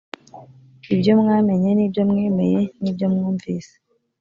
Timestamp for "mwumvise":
3.13-3.73